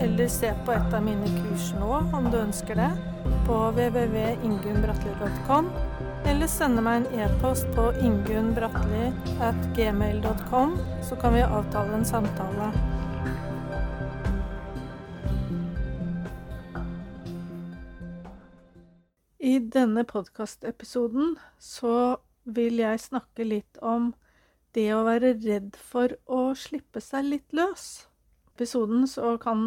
eller 0.00 0.28
se 0.28 0.54
på 0.64 0.72
et 0.72 0.94
av 0.94 1.02
mine 1.04 1.26
kurs 1.38 1.74
nå, 1.78 2.02
om 2.16 2.30
du 2.32 2.38
ønsker 2.40 2.74
det, 2.78 2.90
på 3.46 3.70
www.ingunnbratli.com, 3.76 5.70
eller 6.26 6.46
sende 6.50 6.82
meg 6.84 6.96
en 7.00 7.08
e-post 7.24 7.66
på 7.76 7.84
ingunnbratli.gmail.com, 8.02 10.70
så 11.08 11.14
kan 11.20 11.34
vi 11.36 11.42
avtale 11.46 11.92
en 11.96 12.08
samtale. 12.08 12.66
I 19.46 19.58
denne 19.62 20.04
podkastepisoden 20.04 21.36
så 21.62 22.16
vil 22.44 22.78
jeg 22.82 23.00
snakke 23.00 23.44
litt 23.46 23.78
om 23.82 24.14
det 24.74 24.94
å 24.94 25.04
være 25.06 25.34
redd 25.38 25.76
for 25.78 26.08
å 26.26 26.54
slippe 26.58 27.00
seg 27.00 27.24
litt 27.30 27.52
løs 27.56 28.06
episoden 28.56 29.04
så 29.08 29.34
kan 29.40 29.60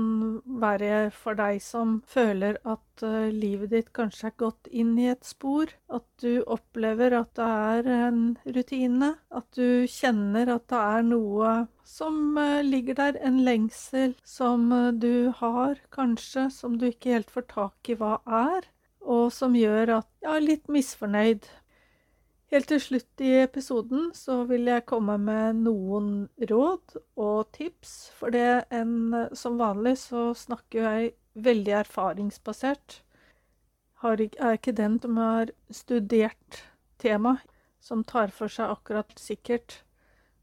være 0.59 1.11
for 1.13 1.37
deg 1.37 1.61
som 1.61 1.99
føler 2.09 2.57
at 2.65 3.03
uh, 3.05 3.29
livet 3.29 3.69
ditt 3.75 3.91
kanskje 3.93 4.31
er 4.31 4.37
gått 4.41 4.69
inn 4.73 4.95
i 4.97 5.09
et 5.11 5.25
spor. 5.27 5.69
At 5.93 6.07
du 6.23 6.41
opplever 6.49 7.13
at 7.19 7.35
det 7.37 7.49
er 7.49 7.91
en 8.09 8.23
rutine. 8.57 9.11
At 9.29 9.45
du 9.53 9.85
kjenner 9.85 10.49
at 10.55 10.65
det 10.73 10.81
er 10.81 11.05
noe 11.05 11.53
som 11.85 12.33
uh, 12.39 12.65
ligger 12.65 12.97
der. 12.97 13.21
En 13.21 13.43
lengsel 13.45 14.17
som 14.25 14.71
uh, 14.73 14.89
du 14.89 15.29
har, 15.37 15.77
kanskje, 15.93 16.49
som 16.49 16.81
du 16.81 16.89
ikke 16.89 17.19
helt 17.19 17.33
får 17.33 17.49
tak 17.53 17.93
i 17.93 17.99
hva 17.99 18.17
er. 18.25 18.65
Og 19.05 19.29
som 19.33 19.53
gjør 19.55 19.99
at 20.01 20.09
ja, 20.25 20.41
litt 20.41 20.65
misfornøyd 20.71 21.45
Helt 22.49 22.65
til 22.71 22.79
slutt 22.81 23.21
i 23.21 23.35
episoden 23.43 24.07
så 24.17 24.39
vil 24.49 24.65
jeg 24.71 24.87
komme 24.89 25.19
med 25.21 25.59
noen 25.67 26.07
råd 26.49 26.95
og 27.21 27.51
tips, 27.53 28.09
for 28.17 28.33
det 28.33 28.63
en, 28.73 29.13
som 29.37 29.59
vanlig 29.61 29.99
så 30.01 30.31
snakker 30.33 30.87
jeg 30.87 31.11
veldig 31.37 31.75
erfaringsbasert. 31.83 33.03
Har, 34.01 34.17
er 34.17 34.57
ikke 34.57 34.73
den 34.73 34.97
som 35.03 35.21
har 35.21 35.53
studert 35.69 36.63
temaet, 36.97 37.45
som 37.79 38.01
tar 38.03 38.33
for 38.33 38.49
seg 38.51 38.73
akkurat 38.73 39.13
sikkert. 39.21 39.83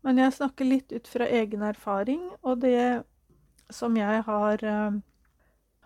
Men 0.06 0.22
jeg 0.22 0.38
snakker 0.38 0.70
litt 0.70 0.94
ut 0.94 1.10
fra 1.10 1.26
egen 1.26 1.66
erfaring 1.66 2.22
og 2.46 2.62
det 2.62 3.02
som 3.74 3.96
jeg 3.98 4.22
har 4.28 4.62
uh, 4.62 4.98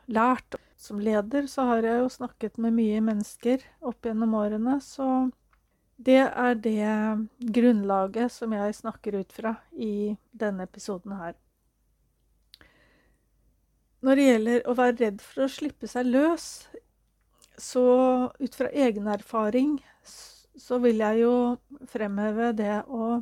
lært. 0.05 0.61
Som 0.81 1.01
leder 1.01 1.49
så 1.49 1.65
har 1.69 1.85
jeg 1.85 2.05
jo 2.05 2.13
snakket 2.13 2.61
med 2.61 2.77
mye 2.77 3.01
mennesker 3.05 3.65
opp 3.81 4.05
gjennom 4.05 4.37
årene, 4.37 4.79
så 4.85 5.31
det 6.01 6.23
er 6.25 6.55
det 6.65 6.81
grunnlaget 7.53 8.33
som 8.33 8.49
jeg 8.57 8.73
snakker 8.79 9.21
ut 9.21 9.29
fra 9.37 9.53
i 9.77 10.17
denne 10.33 10.65
episoden 10.65 11.13
her. 11.19 11.35
Når 14.01 14.17
det 14.17 14.25
gjelder 14.25 14.65
å 14.65 14.73
være 14.79 14.97
redd 14.97 15.21
for 15.21 15.45
å 15.45 15.51
slippe 15.53 15.85
seg 15.91 16.07
løs, 16.09 16.73
så 17.61 17.85
ut 18.41 18.55
fra 18.57 18.73
egen 18.73 19.05
erfaring 19.13 19.85
så 20.61 20.77
vil 20.81 21.01
jeg 21.05 21.21
jo 21.21 21.57
fremheve 21.93 22.57
det 22.57 22.81
å 22.89 23.21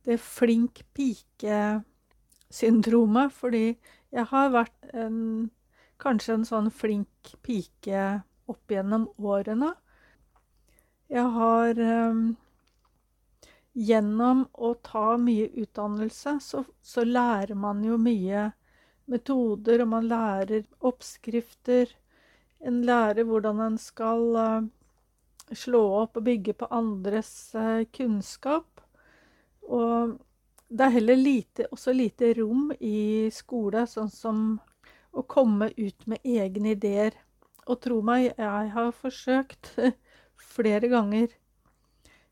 Det 0.00 0.16
flink 0.16 0.80
pike-syndromet, 0.96 3.28
fordi 3.36 3.76
jeg 4.10 4.24
har 4.30 4.50
vært 4.50 4.88
en, 4.96 5.50
kanskje 6.00 6.34
en 6.34 6.44
sånn 6.48 6.70
flink 6.72 7.36
pike 7.44 8.24
opp 8.48 8.70
gjennom 8.72 9.12
årene. 9.20 9.74
Jeg 11.10 11.26
har 11.34 11.78
um, 11.80 12.36
Gjennom 13.72 14.44
å 14.58 14.72
ta 14.82 15.16
mye 15.18 15.46
utdannelse, 15.62 16.32
så, 16.42 16.64
så, 16.82 17.04
lærer 17.06 17.54
man 17.54 17.84
jo 17.86 17.94
mye 18.02 18.48
metoder, 19.10 19.84
og 19.84 19.88
man 19.92 20.08
lærer 20.10 20.64
oppskrifter. 20.86 21.92
En 22.66 22.80
lærer 22.86 23.26
hvordan 23.28 23.62
en 23.62 23.78
skal 23.78 24.26
uh, 24.34 24.66
slå 25.54 25.84
opp 26.00 26.18
og 26.18 26.26
bygge 26.26 26.56
på 26.58 26.66
andres 26.74 27.30
uh, 27.54 27.86
kunnskap. 27.94 28.82
Og 29.70 30.18
det 30.66 30.86
er 30.86 30.96
heller 30.98 31.22
lite, 31.22 31.70
også 31.70 31.94
lite 31.94 32.34
rom 32.38 32.70
i 32.78 33.30
skole, 33.34 33.86
sånn 33.86 34.10
som 34.10 34.44
å 35.10 35.26
komme 35.26 35.70
ut 35.78 36.06
med 36.10 36.26
egne 36.26 36.74
ideer. 36.74 37.14
Og 37.70 37.78
tro 37.86 38.02
meg, 38.02 38.32
jeg 38.34 38.74
har 38.74 38.94
forsøkt 38.98 39.76
flere 40.40 40.90
ganger. 40.92 41.32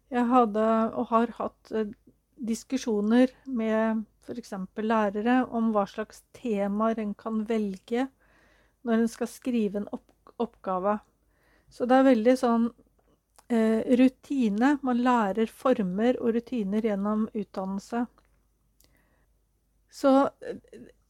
Jeg 0.09 0.25
hadde 0.31 0.67
og 0.97 1.11
har 1.13 1.35
hatt 1.39 1.73
eh, 1.73 1.93
diskusjoner 2.39 3.33
med 3.45 4.05
f.eks. 4.25 4.53
lærere 4.77 5.41
om 5.47 5.73
hva 5.75 5.85
slags 5.89 6.23
temaer 6.37 7.01
en 7.03 7.15
kan 7.19 7.43
velge 7.49 8.09
når 8.87 9.03
en 9.03 9.11
skal 9.11 9.31
skrive 9.31 9.83
en 9.83 9.91
opp 9.93 10.05
oppgave. 10.39 10.99
Så 11.69 11.87
det 11.89 11.97
er 11.99 12.07
veldig 12.07 12.35
sånn 12.39 12.69
eh, 13.51 13.81
rutine. 13.99 14.77
Man 14.87 15.03
lærer 15.03 15.51
former 15.51 16.21
og 16.23 16.37
rutiner 16.37 16.87
gjennom 16.87 17.27
utdannelse. 17.33 18.05
Så 19.91 20.13
eh, 20.47 20.61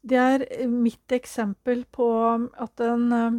det 0.09 0.23
er 0.23 0.47
mitt 0.71 1.13
eksempel 1.13 1.85
på 1.93 2.09
at 2.57 2.85
en 2.87 3.13
eh, 3.13 3.39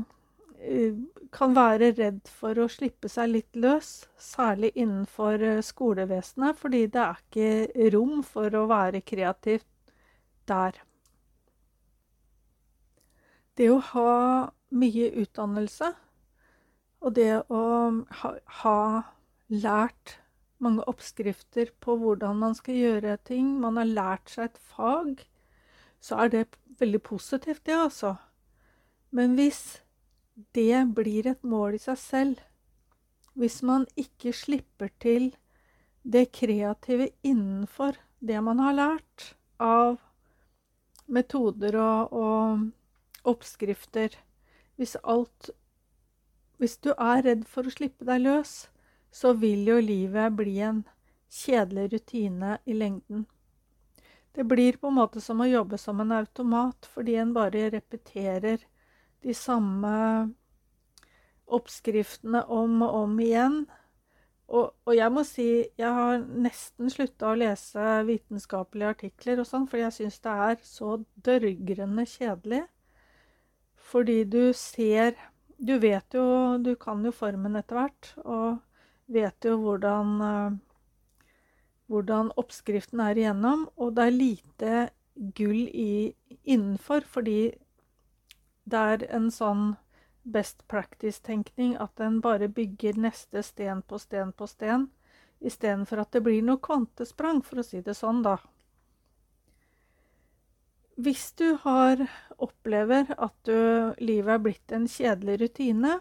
kan 1.31 1.53
være 1.55 1.93
redd 1.95 2.27
for 2.27 2.57
å 2.59 2.67
slippe 2.71 3.09
seg 3.11 3.31
litt 3.31 3.55
løs, 3.55 4.09
særlig 4.19 4.73
innenfor 4.75 5.39
eh, 5.45 5.61
skolevesenet, 5.63 6.57
fordi 6.59 6.85
det 6.91 7.03
er 7.03 7.21
ikke 7.23 7.89
rom 7.95 8.21
for 8.27 8.55
å 8.57 8.65
være 8.69 9.01
kreativ 9.07 9.63
der. 10.49 10.81
Det 13.55 13.69
å 13.71 13.79
ha 13.93 14.11
mye 14.69 15.09
utdannelse 15.21 15.93
og 16.99 17.15
det 17.15 17.31
å 17.47 17.63
ha, 18.21 18.31
ha 18.61 18.79
lært 19.47 20.19
mange 20.59 20.83
oppskrifter 20.91 21.71
på 21.79 21.95
hvordan 22.01 22.39
man 22.41 22.55
skal 22.57 22.75
gjøre 22.75 23.19
ting, 23.27 23.53
man 23.63 23.79
har 23.79 23.87
lært 23.87 24.31
seg 24.33 24.49
et 24.49 24.63
fag, 24.73 25.21
så 26.03 26.19
er 26.25 26.33
det 26.33 26.47
veldig 26.79 26.99
positivt, 27.03 27.63
det, 27.67 27.75
altså. 27.75 28.17
Men 29.15 29.35
hvis 29.39 29.79
det 30.53 30.85
blir 30.95 31.27
et 31.27 31.43
mål 31.43 31.77
i 31.77 31.81
seg 31.83 31.97
selv. 32.01 32.41
Hvis 33.39 33.61
man 33.63 33.85
ikke 33.99 34.33
slipper 34.35 34.91
til 34.99 35.31
det 36.03 36.29
kreative 36.35 37.09
innenfor 37.23 37.99
det 38.19 38.39
man 38.43 38.59
har 38.59 38.75
lært 38.75 39.33
av 39.59 39.99
metoder 41.07 41.75
og, 41.79 42.13
og 42.13 43.29
oppskrifter 43.29 44.15
Hvis 44.79 44.95
alt 45.03 45.49
Hvis 46.57 46.77
du 46.77 46.91
er 46.95 47.23
redd 47.23 47.45
for 47.47 47.67
å 47.67 47.73
slippe 47.73 48.07
deg 48.07 48.23
løs, 48.23 48.69
så 49.11 49.33
vil 49.33 49.67
jo 49.67 49.79
livet 49.79 50.35
bli 50.35 50.57
en 50.63 50.81
kjedelig 51.31 51.93
rutine 51.93 52.57
i 52.65 52.73
lengden. 52.73 53.25
Det 54.35 54.43
blir 54.43 54.77
på 54.77 54.87
en 54.87 54.97
måte 54.97 55.21
som 55.21 55.39
å 55.41 55.47
jobbe 55.47 55.77
som 55.77 55.99
en 56.03 56.11
automat, 56.11 56.85
fordi 56.85 57.15
en 57.15 57.31
bare 57.33 57.69
repeterer 57.71 58.65
de 59.25 59.35
samme 59.35 59.91
oppskriftene 61.49 62.43
om 62.53 62.81
og 62.85 62.95
om 63.03 63.19
igjen. 63.23 63.59
Og, 64.49 64.71
og 64.85 64.95
jeg 64.97 65.13
må 65.13 65.23
si 65.27 65.47
jeg 65.77 65.89
har 65.93 66.23
nesten 66.25 66.89
slutta 66.89 67.29
å 67.29 67.37
lese 67.37 67.89
vitenskapelige 68.07 68.93
artikler 68.95 69.41
og 69.41 69.49
sånn, 69.49 69.67
fordi 69.69 69.85
jeg 69.85 69.97
syns 69.97 70.21
det 70.25 70.37
er 70.45 70.63
så 70.65 70.95
dørgrende 71.25 72.05
kjedelig. 72.09 72.63
Fordi 73.89 74.23
du 74.23 74.53
ser 74.53 75.15
Du 75.59 75.73
vet 75.79 76.13
jo 76.15 76.57
Du 76.61 76.75
kan 76.79 77.03
jo 77.03 77.11
formen 77.11 77.57
etter 77.59 77.75
hvert, 77.75 78.11
og 78.23 78.59
vet 79.11 79.45
jo 79.45 79.57
hvordan 79.59 80.11
uh, 80.21 80.57
hvordan 81.89 82.29
oppskriften 82.37 83.01
er 83.01 83.17
igjennom, 83.17 83.65
og 83.77 83.95
det 83.97 84.05
er 84.05 84.13
lite 84.13 84.73
gull 85.35 85.65
i, 85.73 86.13
innenfor, 86.45 87.01
fordi 87.01 87.51
det 88.71 88.83
er 88.93 89.05
en 89.15 89.29
sånn 89.33 89.73
best 90.23 90.65
practice-tenkning 90.67 91.75
at 91.81 91.99
en 92.03 92.19
bare 92.21 92.49
bygger 92.51 92.99
neste 93.01 93.43
sten 93.43 93.81
på 93.81 93.99
sten 94.01 94.33
på 94.35 94.47
sten, 94.47 94.89
istedenfor 95.39 96.03
at 96.03 96.11
det 96.13 96.23
blir 96.25 96.43
noe 96.45 96.61
kvantesprang, 96.61 97.41
for 97.41 97.61
å 97.61 97.65
si 97.65 97.81
det 97.81 97.95
sånn, 97.97 98.23
da. 98.23 98.37
hvis 100.99 101.31
du 101.39 101.55
har 101.63 102.01
opplever 102.37 103.07
at 103.15 103.35
du, 103.47 103.55
livet 104.03 104.33
er 104.35 104.41
blitt 104.43 104.73
en 104.75 104.87
kjedelig 104.87 105.37
rutine, 105.41 105.99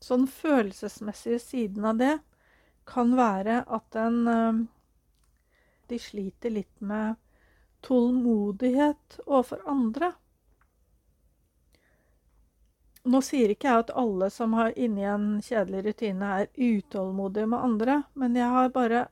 så 0.00 0.16
den 0.16 0.26
følelsesmessige 0.26 1.38
siden 1.38 1.86
av 1.86 2.00
det 2.00 2.16
kan 2.88 3.14
være 3.16 3.62
at 3.68 3.96
en 4.00 4.20
eh, 4.28 4.60
De 5.90 5.98
sliter 5.98 6.52
litt 6.54 6.80
med 6.86 7.16
tålmodighet 7.82 9.16
overfor 9.26 9.64
andre. 9.66 10.12
Nå 13.08 13.22
sier 13.24 13.52
ikke 13.52 13.68
jeg 13.70 13.84
at 13.86 13.92
alle 13.96 14.28
som 14.32 14.52
har 14.58 14.74
inni 14.76 15.06
en 15.08 15.38
kjedelig 15.40 15.86
rutine, 15.86 16.32
er 16.42 16.50
utålmodige 16.52 17.46
med 17.48 17.64
andre, 17.64 18.02
men 18.12 18.36
jeg, 18.36 18.48
har 18.52 18.68
bare 18.74 19.06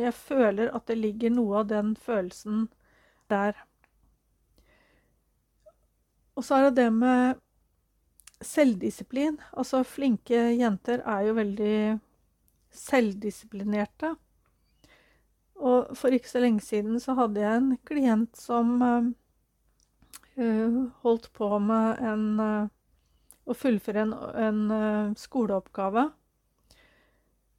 jeg 0.00 0.14
føler 0.14 0.72
at 0.74 0.88
det 0.90 0.98
ligger 0.98 1.30
noe 1.30 1.60
av 1.62 1.68
den 1.70 1.94
følelsen 1.94 2.66
der. 3.30 3.54
Og 6.34 6.44
så 6.44 6.58
er 6.58 6.68
det 6.68 6.76
det 6.82 6.90
med 6.92 7.40
selvdisiplin. 8.44 9.38
Altså, 9.52 9.84
flinke 9.86 10.50
jenter 10.58 11.04
er 11.06 11.28
jo 11.28 11.38
veldig 11.38 11.76
selvdisiplinerte. 12.74 14.16
Og 15.62 15.94
for 15.96 16.14
ikke 16.14 16.30
så 16.30 16.42
lenge 16.42 16.60
siden 16.60 16.98
så 17.00 17.14
hadde 17.14 17.40
jeg 17.40 17.60
en 17.60 17.76
klient 17.86 18.36
som 18.36 18.74
uh, 18.82 19.06
holdt 21.06 21.30
på 21.32 21.58
med 21.62 22.02
en 22.02 22.24
uh, 22.40 22.72
å 23.44 23.56
fullføre 23.56 24.04
en, 24.04 24.12
en 24.14 24.60
uh, 24.70 25.14
skoleoppgave. 25.18 26.08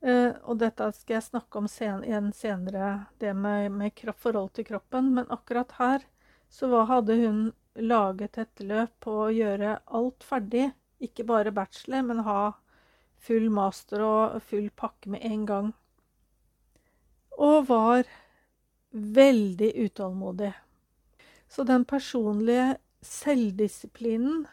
Uh, 0.05 0.33
og 0.45 0.59
dette 0.61 0.87
skal 0.97 1.17
jeg 1.17 1.27
snakke 1.29 1.61
om 1.61 1.69
sen, 1.69 2.03
igjen 2.05 2.31
senere, 2.35 3.05
det 3.21 3.33
med, 3.37 3.71
med 3.73 3.95
kropp, 3.97 4.19
forhold 4.27 4.51
til 4.57 4.67
kroppen. 4.67 5.13
Men 5.17 5.31
akkurat 5.33 5.77
her 5.79 6.05
så 6.49 6.69
hadde 6.89 7.17
hun 7.21 7.39
laget 7.75 8.37
et 8.39 8.63
løp 8.63 8.93
på 9.03 9.15
å 9.25 9.31
gjøre 9.33 9.79
alt 9.85 10.25
ferdig. 10.25 10.69
Ikke 11.03 11.25
bare 11.27 11.53
bachelor, 11.53 12.05
men 12.07 12.23
ha 12.25 12.53
full 13.25 13.49
master 13.53 14.03
og 14.05 14.38
full 14.49 14.69
pakke 14.77 15.11
med 15.11 15.25
en 15.25 15.47
gang. 15.49 15.73
Og 17.35 17.65
var 17.67 18.05
veldig 18.95 19.73
utålmodig. 19.85 20.53
Så 21.51 21.63
den 21.67 21.85
personlige 21.85 22.77
selvdisiplinen 23.05 24.45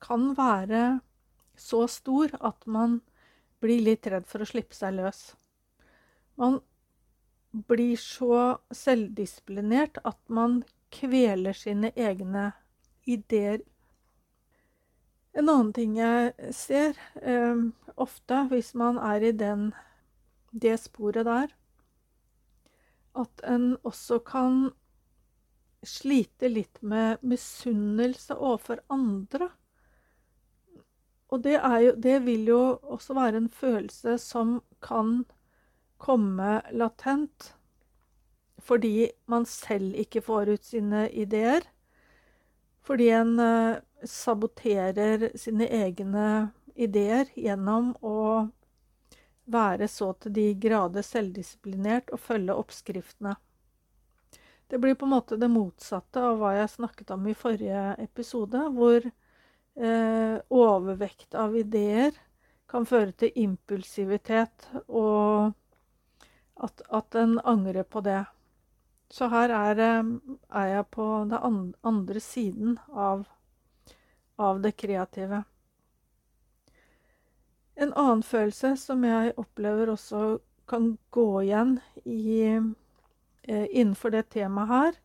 kan 0.00 0.32
være 0.36 1.00
så 1.60 1.84
stor 1.90 2.32
at 2.40 2.66
man 2.66 3.00
blir 3.60 3.82
litt 3.84 4.08
redd 4.08 4.26
for 4.28 4.42
å 4.42 4.48
slippe 4.48 4.76
seg 4.76 4.96
løs. 4.96 5.20
Man 6.40 6.60
blir 7.50 7.98
så 8.00 8.60
selvdisiplinert 8.72 10.00
at 10.06 10.20
man 10.32 10.62
kveler 10.94 11.56
sine 11.56 11.92
egne 11.98 12.50
ideer. 13.04 13.60
En 15.34 15.46
annen 15.46 15.72
ting 15.74 15.94
jeg 15.98 16.54
ser 16.56 16.96
eh, 17.22 17.60
ofte 18.00 18.44
hvis 18.50 18.72
man 18.78 18.98
er 18.98 19.28
i 19.28 19.32
den, 19.36 19.70
det 20.50 20.78
sporet 20.82 21.28
der, 21.28 21.52
at 23.18 23.42
en 23.46 23.74
også 23.86 24.20
kan 24.26 24.70
slite 25.86 26.50
litt 26.50 26.80
med 26.82 27.22
misunnelse 27.26 28.36
overfor 28.36 28.82
andre. 28.92 29.50
Og 31.30 31.42
det, 31.44 31.56
jo, 31.84 31.94
det, 31.94 32.18
vil 32.26 32.48
jo 32.50 32.60
også 32.82 33.14
være 33.14 33.38
en 33.38 33.48
følelse 33.48 34.16
som 34.18 34.58
kan 34.82 35.24
komme 36.00 36.60
latent 36.72 37.54
fordi 38.60 39.10
man 39.30 39.46
selv 39.48 39.94
ikke 39.96 40.20
får 40.20 40.50
ut 40.52 40.64
sine 40.64 41.06
ideer. 41.16 41.64
Fordi 42.84 43.08
en 43.14 43.38
uh, 43.40 43.78
saboterer 44.04 45.30
sine 45.38 45.68
egne 45.68 46.50
ideer 46.74 47.30
gjennom 47.36 47.94
å 48.04 48.50
være 49.50 49.88
så 49.88 50.12
til 50.20 50.34
de 50.36 50.46
grader 50.60 51.04
selvdisiplinert 51.04 52.12
og 52.14 52.20
følge 52.22 52.56
oppskriftene. 52.56 53.34
Det 54.70 54.78
blir 54.78 54.94
på 54.94 55.08
en 55.08 55.16
måte 55.16 55.38
det 55.40 55.50
motsatte 55.50 56.22
av 56.22 56.38
hva 56.38 56.52
jeg 56.54 56.70
snakket 56.76 57.10
om 57.16 57.26
i 57.26 57.34
forrige 57.34 57.96
episode, 57.98 58.60
hvor 58.76 59.02
eh, 59.02 59.14
overvekt 59.80 61.34
av 61.34 61.54
ideer 61.56 62.12
kan 62.70 62.86
føre 62.86 63.12
til 63.18 63.32
impulsivitet, 63.40 64.68
og 64.88 65.52
at, 66.60 66.82
at 66.92 67.16
en 67.18 67.38
angrer 67.48 67.86
på 67.88 68.02
det. 68.04 68.22
Så 69.10 69.26
her 69.32 69.50
er, 69.50 69.80
eh, 69.82 70.10
er 70.54 70.66
jeg 70.66 70.86
på 70.94 71.06
den 71.30 71.74
andre 71.82 72.20
siden 72.20 72.78
av, 72.92 73.24
av 74.38 74.60
det 74.62 74.76
kreative. 74.78 75.42
En 77.80 77.92
annen 77.96 78.22
følelse 78.22 78.76
som 78.76 79.04
jeg 79.04 79.34
opplever 79.40 79.90
også 79.90 80.38
kan 80.70 80.92
gå 81.10 81.26
igjen 81.42 81.78
i, 82.04 82.42
eh, 83.42 83.66
innenfor 83.70 84.14
det 84.14 84.28
temaet 84.30 84.68
her, 84.68 85.00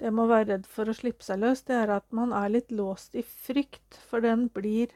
det 0.00 0.12
med 0.12 0.26
å 0.26 0.30
være 0.30 0.48
redd 0.50 0.66
for 0.68 0.88
å 0.88 0.94
slippe 0.96 1.24
seg 1.24 1.40
løs, 1.40 1.64
det 1.68 1.76
er 1.78 1.92
at 1.94 2.06
man 2.14 2.34
er 2.36 2.52
litt 2.52 2.72
låst 2.74 3.16
i 3.16 3.24
frykt, 3.24 3.98
for 4.08 4.24
den 4.24 4.48
blir 4.52 4.92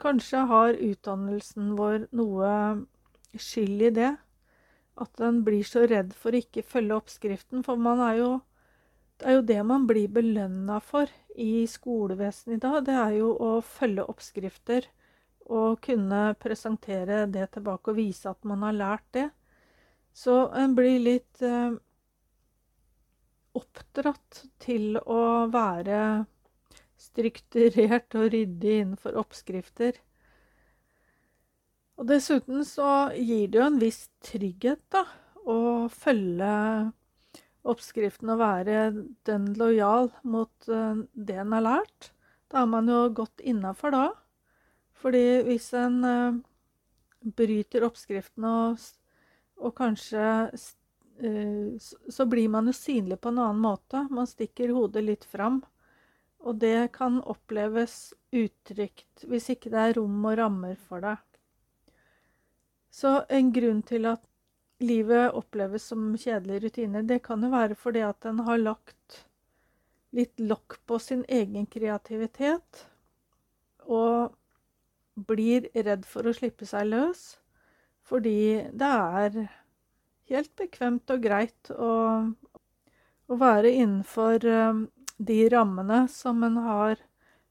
Kanskje 0.00 0.46
har 0.48 0.78
utdannelsen 0.80 1.74
vår 1.76 2.06
noe 2.16 2.50
skyld 3.36 3.82
i 3.84 3.90
det. 3.98 4.14
At 4.96 5.12
den 5.20 5.42
blir 5.44 5.66
så 5.66 5.82
redd 5.88 6.14
for 6.16 6.32
å 6.32 6.40
ikke 6.40 6.64
følge 6.64 6.96
oppskriften. 6.96 7.60
For 7.66 7.76
man 7.76 8.00
er 8.06 8.22
jo 8.22 8.30
Det 9.20 9.28
er 9.28 9.34
jo 9.36 9.42
det 9.44 9.62
man 9.68 9.82
blir 9.84 10.08
belønna 10.08 10.78
for 10.80 11.10
i 11.36 11.66
skolevesenet 11.68 12.54
i 12.56 12.60
dag. 12.62 12.78
Det 12.86 12.94
er 12.96 13.16
jo 13.18 13.34
å 13.36 13.50
følge 13.60 14.06
oppskrifter 14.08 14.86
og 15.44 15.82
kunne 15.84 16.34
presentere 16.40 17.26
det 17.28 17.50
tilbake 17.52 17.92
og 17.92 17.98
vise 17.98 18.30
at 18.30 18.48
man 18.48 18.64
har 18.64 18.72
lært 18.72 19.04
det. 19.12 19.26
Så 20.16 20.48
en 20.56 20.72
blir 20.74 20.96
litt 21.04 21.42
eh, 21.44 21.76
oppdratt 23.56 24.44
til 24.62 24.98
å 25.00 25.48
være 25.50 26.26
strukturert 27.00 28.14
og 28.18 28.30
ryddig 28.34 28.76
innenfor 28.82 29.16
oppskrifter. 29.20 29.96
Og 32.00 32.08
dessuten 32.08 32.62
så 32.64 33.10
gir 33.16 33.50
det 33.50 33.60
jo 33.60 33.66
en 33.66 33.80
viss 33.80 34.06
trygghet, 34.24 34.82
da, 34.92 35.04
å 35.44 35.88
følge 35.92 36.52
oppskriften 37.70 38.32
og 38.32 38.40
være 38.40 38.78
den 39.28 39.50
lojal 39.60 40.08
mot 40.24 40.70
uh, 40.72 41.02
det 41.12 41.36
en 41.42 41.56
har 41.56 41.66
lært. 41.66 42.12
Da 42.50 42.62
er 42.62 42.70
man 42.72 42.88
jo 42.88 43.02
godt 43.16 43.42
innafor 43.44 43.92
da. 43.94 44.06
Fordi 45.00 45.42
hvis 45.48 45.68
en 45.76 46.00
uh, 46.04 46.40
bryter 47.36 47.84
oppskriften 47.84 48.46
og, 48.48 48.80
og 49.60 49.76
kanskje 49.76 50.24
Eh, 50.24 50.79
så 52.08 52.26
blir 52.26 52.48
man 52.48 52.70
jo 52.70 52.72
synlig 52.72 53.20
på 53.20 53.28
en 53.28 53.38
annen 53.38 53.60
måte. 53.62 54.06
Man 54.10 54.28
stikker 54.28 54.72
hodet 54.74 55.04
litt 55.04 55.24
fram. 55.28 55.60
Og 56.40 56.56
det 56.56 56.92
kan 56.96 57.18
oppleves 57.20 58.14
utrygt 58.32 59.26
hvis 59.28 59.50
ikke 59.52 59.72
det 59.72 59.80
er 59.82 59.98
rom 59.98 60.24
og 60.24 60.38
rammer 60.40 60.78
for 60.88 61.04
det. 61.04 61.18
Så 62.90 63.20
en 63.28 63.52
grunn 63.52 63.82
til 63.86 64.08
at 64.08 64.22
livet 64.80 65.36
oppleves 65.36 65.84
som 65.92 66.14
kjedelige 66.16 66.64
rutiner, 66.64 67.04
det 67.04 67.20
kan 67.26 67.44
jo 67.44 67.52
være 67.52 67.76
fordi 67.76 68.02
at 68.06 68.24
en 68.26 68.40
har 68.46 68.62
lagt 68.62 69.20
litt 70.16 70.40
lokk 70.40 70.80
på 70.88 70.98
sin 70.98 71.26
egen 71.28 71.68
kreativitet. 71.70 72.86
Og 73.84 74.32
blir 75.28 75.68
redd 75.74 76.06
for 76.08 76.24
å 76.24 76.34
slippe 76.34 76.66
seg 76.68 76.88
løs 76.88 77.24
fordi 78.10 78.70
det 78.74 78.88
er 78.88 79.34
helt 80.30 80.52
bekvemt 80.58 81.10
og 81.12 81.24
greit 81.24 81.70
å, 81.74 81.92
å 83.30 83.38
være 83.40 83.72
innenfor 83.82 84.46
um, 84.46 84.84
de 85.18 85.40
rammene 85.52 86.04
som 86.10 86.42
en 86.46 86.60
har 86.64 87.02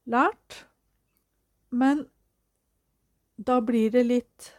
lært. 0.09 0.63
Men 1.69 2.07
da 3.37 3.59
blir 3.61 3.91
det 3.93 4.03
litt 4.07 4.49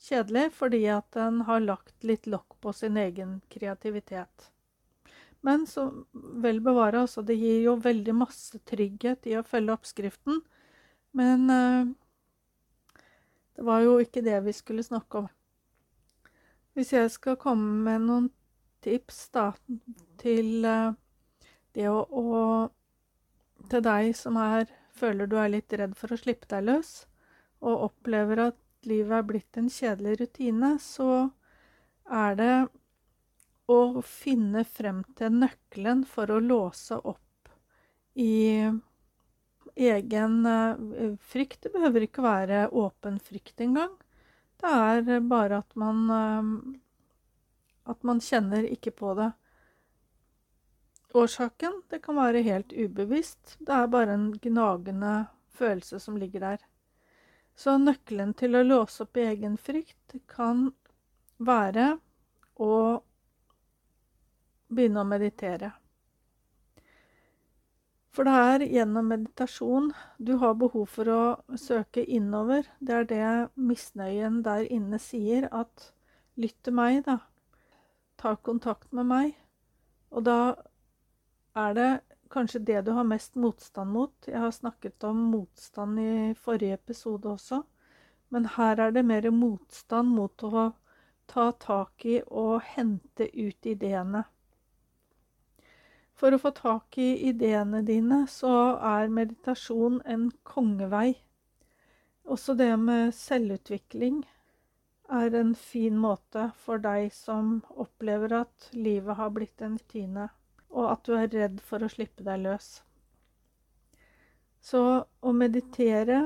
kjedelig, 0.00 0.50
fordi 0.56 0.84
at 0.92 1.16
en 1.20 1.42
har 1.48 1.60
lagt 1.64 2.06
litt 2.06 2.28
lokk 2.30 2.56
på 2.62 2.72
sin 2.76 2.96
egen 3.00 3.40
kreativitet. 3.52 4.50
Men 5.44 5.66
så 5.66 5.86
vel 6.12 6.60
bevare, 6.60 7.02
altså. 7.02 7.24
Det 7.24 7.36
gir 7.36 7.62
jo 7.64 7.78
veldig 7.80 8.14
masse 8.16 8.60
trygghet 8.68 9.26
i 9.28 9.38
å 9.40 9.44
følge 9.46 9.76
oppskriften. 9.76 10.42
Men 11.16 11.46
uh, 11.48 11.90
det 13.56 13.64
var 13.66 13.84
jo 13.84 13.98
ikke 14.00 14.24
det 14.24 14.38
vi 14.44 14.54
skulle 14.56 14.84
snakke 14.84 15.24
om. 15.24 15.30
Hvis 16.80 16.94
jeg 16.94 17.10
skal 17.12 17.34
komme 17.36 17.82
med 17.84 18.06
noen 18.08 18.26
tips 18.80 19.26
da, 19.34 19.50
til 20.22 20.64
uh, 20.64 20.94
det 21.76 21.84
å, 21.92 22.06
å 22.08 22.30
Til 23.68 23.82
deg 23.84 24.14
som 24.16 24.38
er, 24.40 24.64
føler 24.96 25.28
du 25.28 25.36
er 25.36 25.50
litt 25.52 25.74
redd 25.76 25.92
for 25.98 26.14
å 26.14 26.16
slippe 26.16 26.48
deg 26.48 26.64
løs, 26.64 26.94
og 27.60 27.84
opplever 27.90 28.40
at 28.46 28.88
livet 28.88 29.18
er 29.18 29.26
blitt 29.28 29.58
en 29.60 29.68
kjedelig 29.68 30.22
rutine, 30.22 30.72
så 30.80 31.28
er 32.08 32.40
det 32.40 32.54
å 33.68 34.00
finne 34.00 34.64
frem 34.64 35.04
til 35.20 35.36
nøkkelen 35.36 36.06
for 36.08 36.32
å 36.32 36.40
låse 36.40 36.96
opp 36.96 37.52
i 38.16 38.64
egen 39.76 40.46
eh, 40.48 41.12
frykt. 41.20 41.60
Det 41.68 41.76
behøver 41.76 42.08
ikke 42.08 42.24
være 42.24 42.70
åpen 42.72 43.20
frykt 43.20 43.60
engang. 43.68 43.92
Det 44.60 44.70
er 44.70 45.20
bare 45.24 45.62
at 45.62 45.76
man 45.80 46.06
eh, 46.14 46.78
at 47.90 48.02
man 48.02 48.20
kjenner 48.20 48.66
ikke 48.68 48.92
på 48.94 49.14
det. 49.18 49.30
Årsaken 51.14 51.82
det 51.90 52.02
kan 52.04 52.16
være 52.16 52.44
helt 52.46 52.72
ubevisst. 52.72 53.56
Det 53.58 53.74
er 53.74 53.90
bare 53.90 54.14
en 54.14 54.28
gnagende 54.38 55.14
følelse 55.58 55.98
som 56.00 56.16
ligger 56.16 56.44
der. 56.44 56.60
Så 57.56 57.74
nøkkelen 57.78 58.34
til 58.38 58.54
å 58.56 58.62
låse 58.62 59.02
opp 59.04 59.18
egen 59.20 59.58
frykt 59.58 60.14
kan 60.30 60.70
være 61.36 61.96
å 62.60 62.74
begynne 64.70 65.02
å 65.02 65.08
meditere. 65.08 65.72
For 68.20 68.28
det 68.28 68.32
er 68.36 68.62
gjennom 68.68 69.06
meditasjon 69.08 69.86
du 70.20 70.34
har 70.42 70.58
behov 70.60 70.90
for 70.92 71.08
å 71.08 71.56
søke 71.56 72.02
innover. 72.04 72.66
Det 72.76 72.92
er 72.92 73.06
det 73.08 73.28
misnøyen 73.56 74.42
der 74.44 74.66
inne 74.68 74.98
sier, 75.00 75.46
at 75.48 75.86
lytt 76.36 76.58
til 76.60 76.74
meg, 76.76 76.98
da. 77.06 77.14
Ta 78.20 78.34
kontakt 78.36 78.92
med 78.92 79.08
meg. 79.08 79.30
Og 80.12 80.26
da 80.28 80.36
er 81.62 81.72
det 81.78 81.88
kanskje 82.28 82.60
det 82.68 82.82
du 82.90 82.92
har 82.98 83.08
mest 83.08 83.40
motstand 83.40 83.96
mot. 83.96 84.12
Jeg 84.28 84.44
har 84.44 84.52
snakket 84.52 85.08
om 85.08 85.24
motstand 85.32 86.04
i 86.04 86.34
forrige 86.36 86.76
episode 86.76 87.32
også. 87.32 87.62
Men 88.28 88.50
her 88.58 88.84
er 88.84 88.92
det 88.98 89.06
mer 89.14 89.30
motstand 89.32 90.12
mot 90.12 90.44
å 90.44 90.66
ta 91.24 91.48
tak 91.56 92.04
i 92.04 92.20
og 92.28 92.68
hente 92.76 93.32
ut 93.32 93.72
ideene. 93.72 94.26
For 96.20 96.36
å 96.36 96.38
få 96.42 96.50
tak 96.52 96.98
i 97.00 97.08
ideene 97.30 97.80
dine, 97.80 98.26
så 98.28 98.52
er 98.76 99.08
meditasjon 99.08 100.02
en 100.04 100.26
kongevei. 100.44 101.14
Også 102.28 102.52
det 102.58 102.74
med 102.76 103.14
selvutvikling 103.16 104.18
er 105.20 105.34
en 105.34 105.54
fin 105.56 105.96
måte 105.98 106.50
for 106.66 106.82
deg 106.84 107.08
som 107.16 107.62
opplever 107.72 108.34
at 108.42 108.68
livet 108.76 109.16
har 109.16 109.32
blitt 109.32 109.64
en 109.64 109.78
rutine, 109.80 110.28
og 110.68 110.90
at 110.92 111.08
du 111.08 111.16
er 111.16 111.32
redd 111.32 111.64
for 111.64 111.80
å 111.80 111.88
slippe 111.88 112.26
deg 112.28 112.44
løs. 112.44 112.68
Så 114.60 114.82
å 115.24 115.32
meditere, 115.32 116.20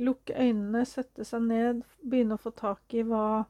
lukke 0.00 0.32
øynene, 0.32 0.86
sette 0.88 1.28
seg 1.28 1.44
ned, 1.44 1.84
begynne 2.00 2.40
å 2.40 2.42
få 2.42 2.56
tak 2.56 2.96
i 2.96 3.04
hva 3.04 3.44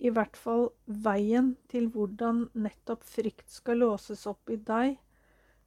i 0.00 0.10
hvert 0.10 0.36
fall 0.36 0.70
veien 0.86 1.52
til 1.68 1.90
hvordan 1.92 2.46
nettopp 2.56 3.04
frykt 3.04 3.50
skal 3.52 3.82
låses 3.84 4.24
opp 4.30 4.50
i 4.52 4.56
deg, 4.56 4.96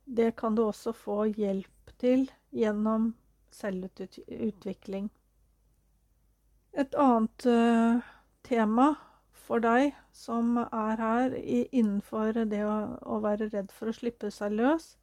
det 0.05 0.33
kan 0.39 0.57
du 0.57 0.65
også 0.65 0.93
få 0.97 1.23
hjelp 1.29 1.93
til 2.01 2.25
gjennom 2.51 3.13
selvutvikling. 3.53 5.11
Et 6.73 6.95
annet 6.97 7.45
uh, 7.45 8.01
tema 8.43 8.93
for 9.43 9.61
deg 9.63 9.93
som 10.15 10.57
er 10.63 10.97
her 10.97 11.35
innenfor 11.37 12.41
det 12.49 12.63
å, 12.65 13.19
være 13.21 13.51
redd 13.53 13.71
for 13.75 13.91
å 13.91 13.95
slippe 13.95 14.31
seg 14.33 14.57
løs, 14.57 14.95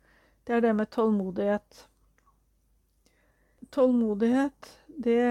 det 0.44 0.56
er 0.56 0.64
det 0.64 0.74
med 0.74 0.90
tålmodighet. 0.90 1.84
Tålmodighet, 3.70 4.70
det 4.98 5.22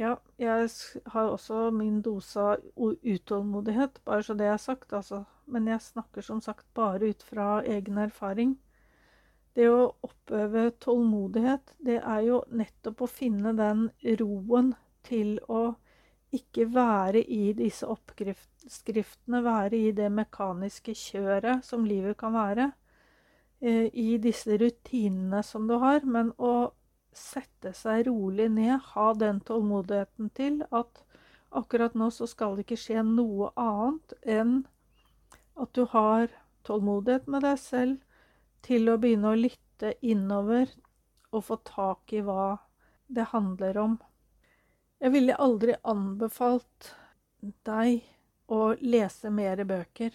ja, 0.00 0.14
jeg 0.40 0.68
har 1.12 1.28
også 1.28 1.68
min 1.76 2.00
dose 2.02 2.40
av 2.40 2.62
utålmodighet, 3.04 4.00
bare 4.08 4.24
så 4.24 4.36
det 4.38 4.48
er 4.48 4.56
sagt, 4.60 4.94
altså. 4.96 5.24
Men 5.50 5.66
jeg 5.68 5.82
snakker 5.82 6.24
som 6.24 6.40
sagt 6.40 6.66
bare 6.74 7.10
ut 7.10 7.22
fra 7.26 7.60
egen 7.66 7.98
erfaring. 7.98 8.54
Det 9.54 9.66
å 9.68 9.90
oppøve 10.06 10.70
tålmodighet, 10.80 11.74
det 11.84 11.98
er 12.00 12.20
jo 12.28 12.40
nettopp 12.54 13.02
å 13.02 13.10
finne 13.10 13.52
den 13.58 13.88
roen 14.20 14.72
til 15.04 15.36
å 15.50 15.74
ikke 16.32 16.68
være 16.70 17.24
i 17.26 17.50
disse 17.58 17.88
oppskriftene, 17.90 19.42
være 19.42 19.76
i 19.76 19.90
det 19.92 20.08
mekaniske 20.14 20.94
kjøret 20.94 21.66
som 21.66 21.84
livet 21.84 22.16
kan 22.20 22.36
være. 22.38 22.70
Eh, 23.60 23.90
I 23.92 24.16
disse 24.22 24.56
rutinene 24.56 25.42
som 25.44 25.66
du 25.68 25.74
har, 25.82 26.06
men 26.06 26.30
å 26.38 26.70
sette 27.16 27.72
seg 27.76 28.06
rolig 28.08 28.48
ned, 28.52 28.78
ha 28.94 29.12
den 29.18 29.40
tålmodigheten 29.46 30.30
til 30.36 30.60
at 30.70 31.02
akkurat 31.50 31.96
nå 31.98 32.10
så 32.14 32.28
skal 32.30 32.54
det 32.56 32.66
ikke 32.66 32.78
skje 32.78 33.02
noe 33.06 33.50
annet 33.58 34.14
enn 34.38 34.54
at 35.60 35.72
du 35.74 35.84
har 35.92 36.30
tålmodighet 36.66 37.26
med 37.30 37.44
deg 37.46 37.58
selv 37.60 37.98
til 38.66 38.88
å 38.92 38.98
begynne 39.00 39.32
å 39.32 39.40
lytte 39.40 39.94
innover 40.00 40.70
og 41.30 41.44
få 41.48 41.58
tak 41.66 42.12
i 42.14 42.22
hva 42.24 42.60
det 43.10 43.30
handler 43.32 43.78
om. 43.80 43.98
Jeg 45.00 45.14
ville 45.14 45.38
aldri 45.40 45.74
anbefalt 45.88 46.92
deg 47.66 48.04
å 48.52 48.74
lese 48.80 49.30
mer 49.32 49.62
bøker. 49.64 50.12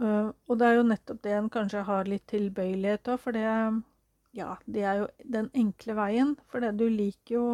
Uh, 0.00 0.32
og 0.48 0.56
det 0.56 0.66
er 0.66 0.78
jo 0.78 0.86
nettopp 0.88 1.20
det 1.26 1.34
en 1.36 1.50
kanskje 1.52 1.84
har 1.84 2.08
litt 2.08 2.24
tilbøyelighet 2.30 3.10
av, 3.12 3.20
for 3.20 3.36
det 3.36 3.44
ja, 4.36 4.56
det 4.66 4.82
er 4.86 5.00
jo 5.00 5.06
den 5.24 5.50
enkle 5.56 5.96
veien, 5.98 6.36
for 6.50 6.62
du 6.72 6.86
liker 6.88 7.34
jo 7.34 7.46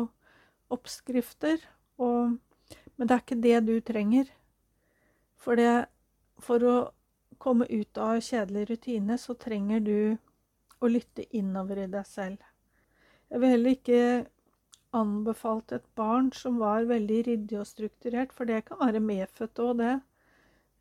oppskrifter, 0.72 1.62
og, 1.98 2.38
Men 2.96 3.08
det 3.08 3.14
er 3.14 3.20
ikke 3.20 3.42
det 3.44 3.58
du 3.66 3.80
trenger. 3.84 4.28
For, 5.36 5.54
det, 5.60 5.86
for 6.40 6.62
å 6.64 6.76
komme 7.38 7.66
ut 7.68 7.98
av 8.00 8.22
kjedelig 8.24 8.70
rutine, 8.70 9.18
så 9.20 9.34
trenger 9.36 9.82
du 9.84 10.16
å 10.80 10.88
lytte 10.88 11.26
innover 11.36 11.82
i 11.82 11.90
deg 11.92 12.06
selv. 12.08 12.40
Jeg 13.28 13.42
vil 13.42 13.52
heller 13.52 13.76
ikke 13.76 14.00
anbefalt 14.96 15.74
et 15.76 15.84
barn 15.94 16.32
som 16.32 16.56
var 16.62 16.88
veldig 16.88 17.20
ryddig 17.28 17.60
og 17.60 17.68
strukturert, 17.68 18.32
for 18.32 18.48
det 18.48 18.64
kan 18.70 18.80
være 18.80 19.04
medfødt 19.04 19.60
òg, 19.60 19.76
det. 19.82 19.94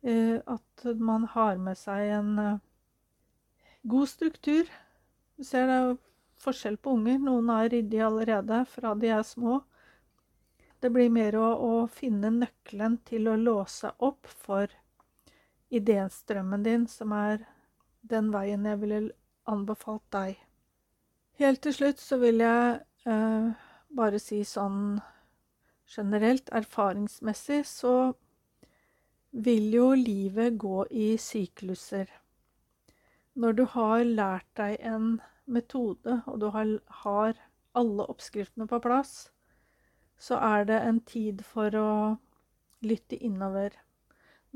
Eh, 0.08 0.40
at 0.40 0.88
man 0.96 1.28
har 1.36 1.60
med 1.60 1.76
seg 1.76 2.16
en 2.16 2.32
eh, 2.38 2.58
god 3.84 4.08
struktur 4.08 4.72
du 5.36 5.44
ser 5.44 5.66
det 5.68 5.76
er 5.78 5.96
forskjell 6.40 6.76
på 6.80 6.94
unger. 6.96 7.18
Noen 7.22 7.50
er 7.52 7.70
ryddige 7.72 8.06
allerede 8.06 8.62
fra 8.70 8.94
de 8.96 9.12
er 9.12 9.24
små. 9.26 9.60
Det 10.80 10.90
blir 10.92 11.12
mer 11.12 11.36
å, 11.40 11.46
å 11.56 11.72
finne 11.88 12.30
nøkkelen 12.32 12.98
til 13.08 13.28
å 13.28 13.36
låse 13.40 13.90
opp 14.04 14.28
for 14.28 14.72
idéstrømmen 15.72 16.64
din, 16.64 16.86
som 16.86 17.12
er 17.16 17.46
den 18.06 18.30
veien 18.32 18.66
jeg 18.68 18.80
ville 18.82 19.00
anbefalt 19.50 20.04
deg. 20.14 20.36
Helt 21.40 21.62
til 21.64 21.74
slutt 21.74 22.00
så 22.00 22.20
vil 22.20 22.40
jeg 22.40 22.78
eh, 23.08 23.48
bare 23.96 24.20
si 24.22 24.42
sånn 24.46 25.00
generelt, 25.90 26.48
erfaringsmessig, 26.54 27.64
så 27.66 28.14
vil 29.30 29.68
jo 29.74 29.90
livet 29.98 30.56
gå 30.58 30.86
i 30.90 31.08
sykluser. 31.20 32.08
Når 33.36 33.52
du 33.52 33.64
har 33.68 34.04
lært 34.04 34.46
deg 34.56 34.78
en 34.80 35.08
metode, 35.44 36.20
og 36.26 36.40
du 36.40 36.46
har, 36.54 36.70
har 37.04 37.34
alle 37.76 38.06
oppskriftene 38.08 38.64
på 38.70 38.78
plass, 38.80 39.28
så 40.16 40.38
er 40.40 40.64
det 40.70 40.78
en 40.80 41.00
tid 41.04 41.42
for 41.44 41.74
å 41.76 41.90
lytte 42.86 43.18
innover. 43.20 43.76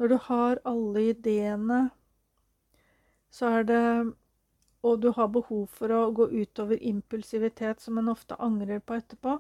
Når 0.01 0.09
du 0.09 0.17
har 0.31 0.63
alle 0.65 1.03
ideene, 1.11 1.83
så 3.31 3.53
er 3.59 3.69
det 3.69 3.85
Og 4.81 5.01
du 5.01 5.11
har 5.13 5.27
behov 5.29 5.67
for 5.77 5.93
å 5.93 6.11
gå 6.17 6.25
utover 6.33 6.79
impulsivitet 6.81 7.83
som 7.85 7.99
en 8.01 8.09
ofte 8.09 8.39
angrer 8.41 8.79
på 8.81 8.95
etterpå, 8.97 9.35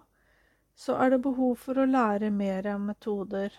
så 0.76 0.98
er 1.00 1.14
det 1.14 1.22
behov 1.24 1.54
for 1.62 1.80
å 1.80 1.86
lære 1.88 2.28
mer 2.30 2.68
om 2.74 2.84
metoder 2.90 3.56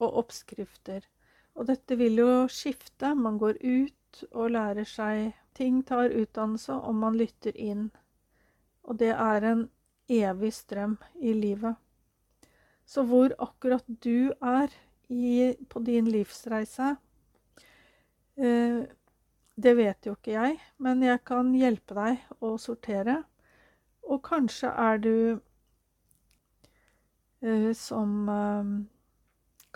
og 0.00 0.18
oppskrifter. 0.24 1.06
Og 1.54 1.68
dette 1.70 1.94
vil 1.94 2.18
jo 2.18 2.32
skifte. 2.50 3.14
Man 3.14 3.38
går 3.38 3.62
ut 3.62 3.94
og 4.30 4.52
lærer 4.54 4.86
seg 4.88 5.32
ting, 5.56 5.82
tar 5.86 6.12
utdannelse, 6.14 6.74
og 6.74 6.94
man 6.94 7.18
lytter 7.18 7.56
inn. 7.56 7.90
Og 8.82 8.98
det 9.00 9.12
er 9.14 9.46
en 9.46 9.66
evig 10.10 10.52
strøm 10.54 10.98
i 11.20 11.32
livet. 11.36 11.76
Så 12.86 13.04
hvor 13.06 13.34
akkurat 13.38 13.84
du 14.02 14.32
er 14.42 14.72
i, 15.08 15.54
på 15.68 15.82
din 15.86 16.08
livsreise, 16.10 16.96
eh, 18.36 18.80
det 19.60 19.74
vet 19.76 20.06
jo 20.06 20.14
ikke 20.16 20.32
jeg, 20.32 20.56
men 20.78 21.02
jeg 21.04 21.22
kan 21.28 21.52
hjelpe 21.54 21.94
deg 21.98 22.42
å 22.42 22.56
sortere. 22.58 23.20
Og 24.10 24.22
kanskje 24.26 24.70
er 24.72 25.02
du 25.04 25.16
eh, 27.44 27.70
som 27.76 28.28
eh, 28.32 28.72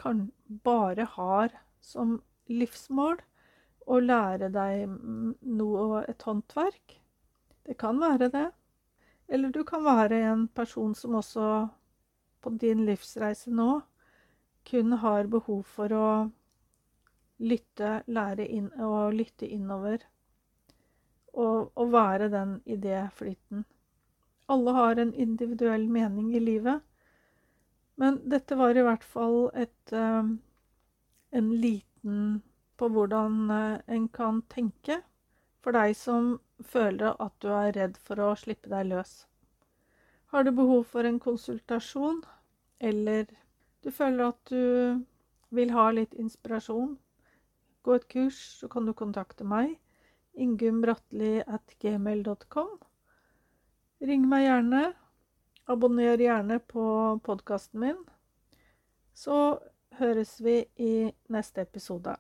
kan 0.00 0.24
bare 0.64 1.06
har 1.14 1.54
som 1.84 2.16
livsmål 2.50 3.20
å 3.86 4.00
lære 4.00 4.50
deg 4.54 4.84
noe, 4.88 6.04
et 6.08 6.22
håndverk. 6.22 6.98
Det 7.64 7.76
kan 7.80 8.00
være 8.00 8.28
det. 8.32 8.46
Eller 9.28 9.50
du 9.50 9.62
kan 9.64 9.84
være 9.84 10.20
en 10.30 10.48
person 10.48 10.94
som 10.94 11.14
også 11.20 11.50
på 12.44 12.52
din 12.60 12.84
livsreise 12.84 13.50
nå 13.50 13.80
kun 14.64 14.92
har 15.00 15.28
behov 15.32 15.62
for 15.68 15.92
å 15.92 16.08
lytte, 17.44 18.00
lære 18.06 18.46
inn 18.48 18.70
og 18.80 19.14
lytte 19.16 19.48
innover. 19.48 20.04
Og, 21.34 21.72
og 21.74 21.92
være 21.92 22.30
den 22.32 22.58
idéflyten. 22.64 23.64
Alle 24.48 24.74
har 24.76 25.00
en 25.00 25.14
individuell 25.14 25.88
mening 25.90 26.34
i 26.36 26.40
livet. 26.40 26.80
Men 27.96 28.20
dette 28.30 28.56
var 28.58 28.76
i 28.76 28.84
hvert 28.86 29.04
fall 29.04 29.48
et, 29.54 29.92
uh, 29.92 30.26
en 31.30 31.50
liten 31.60 32.42
på 32.76 32.88
hvordan 32.90 33.50
uh, 33.50 33.78
en 33.86 34.08
kan 34.08 34.42
tenke 34.52 35.00
for 35.64 35.72
deg 35.76 35.94
som 35.96 36.40
føler 36.60 37.14
at 37.22 37.32
du 37.40 37.48
er 37.54 37.72
redd 37.76 37.96
for 37.96 38.20
å 38.20 38.34
slippe 38.38 38.68
deg 38.72 38.86
løs. 38.90 39.26
Har 40.34 40.42
du 40.44 40.52
behov 40.52 40.84
for 40.90 41.04
en 41.06 41.20
konsultasjon, 41.22 42.24
eller 42.80 43.26
du 43.84 43.90
føler 43.94 44.24
at 44.26 44.50
du 44.50 45.00
vil 45.54 45.70
ha 45.76 45.90
litt 45.94 46.14
inspirasjon, 46.18 46.98
gå 47.84 47.92
et 47.94 48.08
kurs, 48.10 48.58
så 48.58 48.68
kan 48.68 48.86
du 48.86 48.92
kontakte 48.96 49.44
meg. 49.44 49.78
ingumbratli.gmail.com. 50.34 52.68
Ring 54.02 54.28
meg 54.28 54.44
gjerne. 54.48 54.94
Abonner 55.70 56.18
gjerne 56.18 56.58
på 56.58 57.20
podkasten 57.24 57.80
min. 57.80 57.96
Så 59.14 59.58
høres 60.00 60.40
vi 60.42 60.64
i 60.76 61.12
neste 61.30 61.60
episode. 61.62 62.16